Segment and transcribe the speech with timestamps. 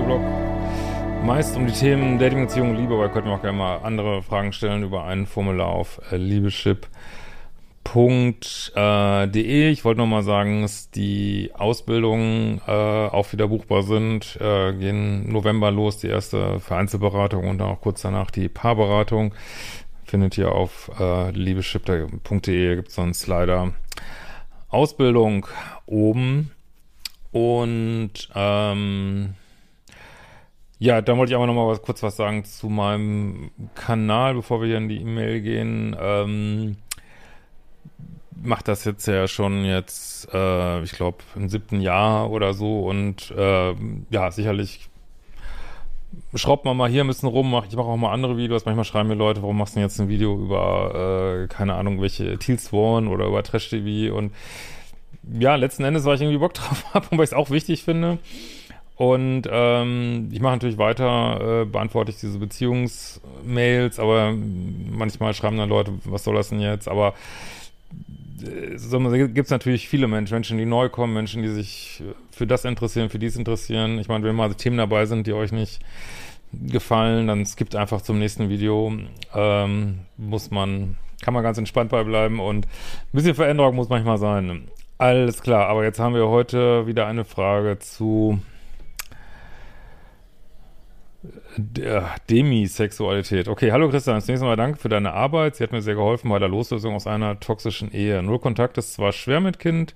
[0.00, 0.22] Videoblog.
[1.24, 4.22] Meist um die Themen Dating, Beziehung Liebe, aber ihr könnt mir auch gerne mal andere
[4.22, 6.88] Fragen stellen über ein Formular auf äh, liebeschip.de.
[9.70, 14.38] Ich wollte nochmal sagen, dass die Ausbildungen äh, auch wieder buchbar sind.
[14.40, 19.34] Äh, gehen November los, die erste für Einzelberatung und dann auch kurz danach die Paarberatung.
[20.04, 23.74] Findet ihr auf äh, liebeschip.de, gibt es so einen Slider.
[24.70, 25.46] Ausbildung
[25.84, 26.52] oben.
[27.32, 29.34] Und ähm,
[30.80, 34.62] ja, da wollte ich aber noch mal was, kurz was sagen zu meinem Kanal, bevor
[34.62, 35.94] wir hier in die E-Mail gehen.
[36.00, 36.76] Ähm,
[38.42, 43.30] macht das jetzt ja schon jetzt, äh, ich glaube, im siebten Jahr oder so und
[43.30, 43.74] äh,
[44.08, 44.88] ja, sicherlich
[46.34, 48.86] schraubt man mal hier ein bisschen rum, mach, ich mache auch mal andere Videos, manchmal
[48.86, 52.38] schreiben mir Leute, warum machst du denn jetzt ein Video über, äh, keine Ahnung, welche
[52.38, 54.32] Teal Swan oder über Trash TV und
[55.38, 57.84] ja, letzten Endes, weil ich irgendwie Bock drauf habe und weil ich es auch wichtig
[57.84, 58.18] finde.
[59.00, 65.70] Und ähm, ich mache natürlich weiter, äh, beantworte ich diese Beziehungsmails, aber manchmal schreiben dann
[65.70, 66.86] Leute, was soll das denn jetzt?
[66.86, 67.14] Aber
[68.42, 72.46] äh, so, gibt es natürlich viele Menschen, Menschen, die neu kommen, Menschen, die sich für
[72.46, 73.98] das interessieren, für dies interessieren.
[73.98, 75.80] Ich meine, wenn mal Themen dabei sind, die euch nicht
[76.52, 78.92] gefallen, dann skippt einfach zum nächsten Video.
[79.34, 84.18] Ähm, muss man, kann man ganz entspannt bei bleiben und ein bisschen Veränderung muss manchmal
[84.18, 84.68] sein.
[84.98, 88.42] Alles klar, aber jetzt haben wir heute wieder eine Frage zu
[92.30, 93.48] Demisexualität.
[93.48, 95.56] Okay, hallo Christian, zunächst einmal danke für deine Arbeit.
[95.56, 98.22] Sie hat mir sehr geholfen bei der Loslösung aus einer toxischen Ehe.
[98.22, 99.94] Null Kontakt ist zwar schwer mit Kind,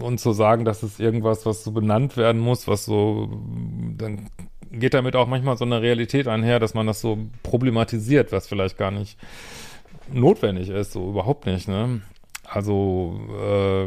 [0.00, 3.28] uns so sagen, dass es irgendwas, was so benannt werden muss, was so,
[3.96, 4.28] dann
[4.70, 8.78] geht damit auch manchmal so eine Realität einher, dass man das so problematisiert, was vielleicht
[8.78, 9.18] gar nicht
[10.12, 12.02] notwendig ist, so überhaupt nicht, ne?
[12.44, 13.86] Also äh,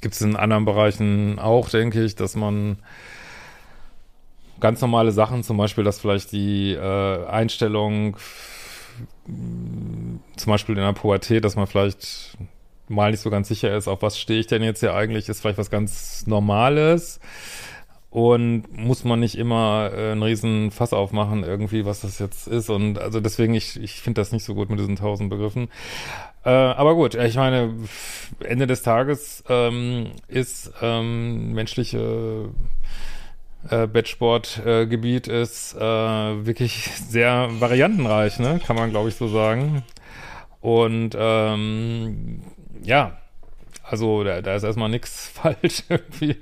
[0.00, 2.78] gibt es in anderen Bereichen auch, denke ich, dass man
[4.60, 8.16] ganz normale Sachen, zum Beispiel, dass vielleicht die äh, Einstellung
[10.36, 12.36] zum Beispiel in der Pubertät, dass man vielleicht
[12.88, 15.40] mal nicht so ganz sicher ist, auf was stehe ich denn jetzt hier eigentlich, ist
[15.40, 17.20] vielleicht was ganz Normales.
[18.18, 22.68] Und muss man nicht immer äh, einen riesen Fass aufmachen irgendwie, was das jetzt ist
[22.68, 25.68] und also deswegen, ich, ich finde das nicht so gut mit diesen tausend Begriffen.
[26.44, 27.74] Äh, aber gut, ich meine,
[28.40, 32.48] Ende des Tages ähm, ist ähm, menschliche
[33.70, 38.60] äh, Bettsportgebiet äh, ist äh, wirklich sehr variantenreich, ne?
[38.66, 39.84] Kann man, glaube ich, so sagen.
[40.60, 42.42] Und ähm,
[42.82, 43.16] ja,
[43.90, 46.36] also da, da ist erstmal nichts falsch irgendwie.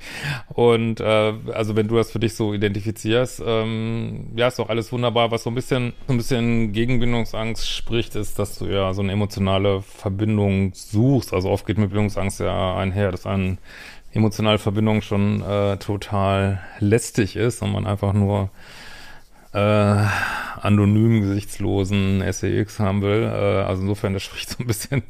[0.48, 4.92] Und äh, also wenn du das für dich so identifizierst, ähm, ja, ist doch alles
[4.92, 5.30] wunderbar.
[5.30, 9.12] Was so ein bisschen, so ein bisschen Gegenbindungsangst spricht, ist, dass du ja so eine
[9.12, 11.32] emotionale Verbindung suchst.
[11.32, 13.58] Also oft geht mit Bindungsangst ja einher, dass eine
[14.12, 18.50] emotionale Verbindung schon äh, total lästig ist und man einfach nur
[19.52, 20.04] äh,
[20.60, 23.22] anonymen, gesichtslosen SEX haben will.
[23.22, 25.02] Äh, also insofern, das spricht so ein bisschen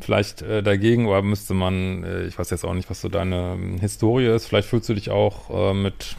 [0.00, 3.54] vielleicht äh, dagegen, oder müsste man, äh, ich weiß jetzt auch nicht, was so deine
[3.54, 6.16] ähm, Historie ist, vielleicht fühlst du dich auch äh, mit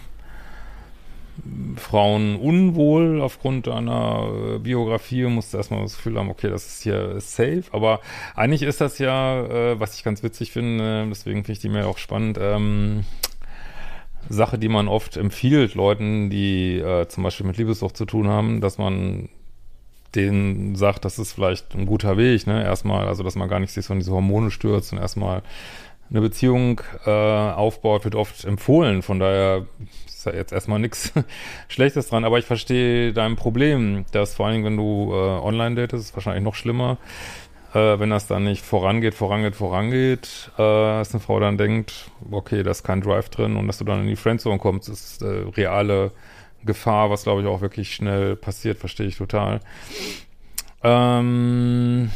[1.77, 7.19] Frauen unwohl aufgrund deiner äh, Biografie musst erstmal das Gefühl haben, okay, das ist hier
[7.19, 8.01] safe, aber
[8.36, 11.88] eigentlich ist das ja, äh, was ich ganz witzig finde, deswegen finde ich die mir
[11.88, 13.04] auch spannend, ähm,
[14.29, 18.61] Sache, die man oft empfiehlt Leuten, die äh, zum Beispiel mit Liebessucht zu tun haben,
[18.61, 19.29] dass man
[20.15, 22.63] denen sagt, das ist vielleicht ein guter Weg, ne?
[22.63, 25.41] Erstmal, also dass man gar nicht sich so in diese Hormone stürzt und erstmal
[26.09, 29.01] eine Beziehung äh, aufbaut, wird oft empfohlen.
[29.01, 29.65] Von daher
[30.05, 31.11] ist da jetzt erstmal nichts
[31.67, 32.23] Schlechtes dran.
[32.23, 36.15] Aber ich verstehe dein Problem, dass vor allen Dingen, wenn du äh, online datest, ist
[36.15, 36.97] wahrscheinlich noch schlimmer,
[37.73, 42.63] äh, wenn das dann nicht vorangeht, vorangeht, vorangeht, äh, dass eine Frau dann denkt, okay,
[42.63, 45.45] da ist kein Drive drin und dass du dann in die Friendzone kommst, ist äh,
[45.55, 46.11] reale
[46.63, 49.59] Gefahr, was glaube ich auch wirklich schnell passiert, verstehe ich total.
[50.83, 52.11] Ähm,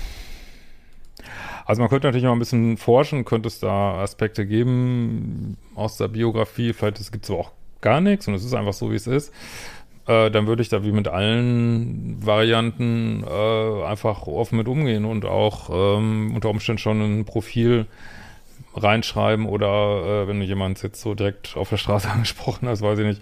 [1.65, 6.07] also man könnte natürlich noch ein bisschen forschen, könnte es da Aspekte geben aus der
[6.07, 7.51] Biografie, vielleicht gibt es aber auch
[7.81, 9.33] gar nichts und es ist einfach so, wie es ist.
[10.07, 15.25] Äh, dann würde ich da wie mit allen Varianten äh, einfach offen mit umgehen und
[15.25, 17.87] auch ähm, unter Umständen schon ein Profil
[18.75, 22.99] reinschreiben oder äh, wenn du jemand jetzt so direkt auf der Straße angesprochen hast, weiß
[22.99, 23.21] ich nicht,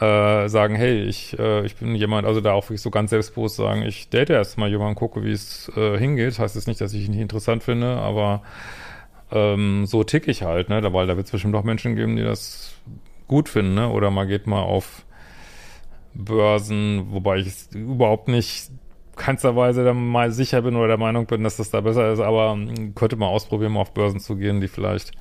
[0.00, 3.56] äh, sagen, hey, ich, äh, ich bin jemand, also da auch wirklich so ganz selbstbewusst
[3.56, 6.38] sagen, ich date erstmal jemanden, gucke, wie es äh, hingeht.
[6.38, 8.42] Heißt jetzt nicht, dass ich ihn nicht interessant finde, aber
[9.30, 10.82] ähm, so tick ich halt, ne?
[10.92, 12.72] Weil da wird es bestimmt auch Menschen geben, die das
[13.28, 13.90] gut finden, ne?
[13.90, 15.04] Oder man geht mal auf
[16.14, 18.70] Börsen, wobei ich überhaupt nicht
[19.16, 22.20] keinster Weise da mal sicher bin oder der Meinung bin, dass das da besser ist,
[22.20, 22.56] aber
[22.94, 25.12] könnte man ausprobieren, mal auf Börsen zu gehen, die vielleicht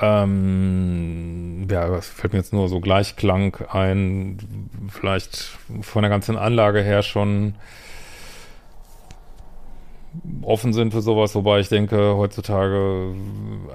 [0.00, 4.38] ähm, ja, das fällt mir jetzt nur so Gleichklang ein,
[4.88, 7.54] vielleicht von der ganzen Anlage her schon
[10.42, 13.14] offen sind für sowas, wobei ich denke, heutzutage,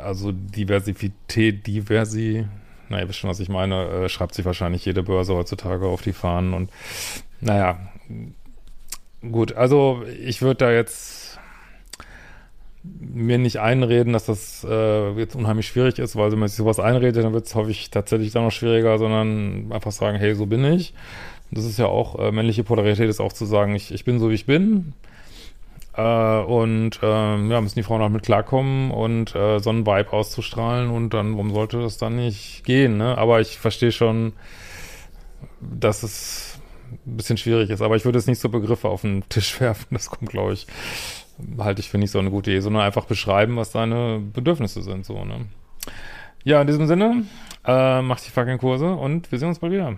[0.03, 2.47] also Diversität, Diversi,
[2.89, 6.13] naja, wisst schon, was ich meine, äh, schreibt sich wahrscheinlich jede Börse heutzutage auf die
[6.13, 6.71] Fahnen und
[7.41, 7.79] naja,
[9.21, 11.39] gut, also ich würde da jetzt
[12.83, 16.79] mir nicht einreden, dass das äh, jetzt unheimlich schwierig ist, weil wenn man sich sowas
[16.79, 20.63] einredet, dann wird es häufig tatsächlich dann noch schwieriger, sondern einfach sagen, hey, so bin
[20.63, 20.93] ich.
[21.51, 24.29] Das ist ja auch, äh, männliche Polarität ist auch zu sagen, ich, ich bin so,
[24.29, 24.93] wie ich bin.
[25.99, 30.13] Äh, und ähm, ja, müssen die Frauen auch mit klarkommen und äh, so einen Vibe
[30.13, 33.17] auszustrahlen und dann, warum sollte das dann nicht gehen, ne?
[33.17, 34.33] Aber ich verstehe schon,
[35.59, 36.59] dass es
[37.05, 37.81] ein bisschen schwierig ist.
[37.81, 39.87] Aber ich würde jetzt nicht so Begriffe auf den Tisch werfen.
[39.91, 40.67] Das kommt, glaube ich,
[41.57, 45.05] halte ich für nicht so eine gute Idee, sondern einfach beschreiben, was deine Bedürfnisse sind,
[45.05, 45.47] so, ne?
[46.45, 47.25] Ja, in diesem Sinne,
[47.65, 49.97] äh, mach die fucking Kurse und wir sehen uns bald wieder.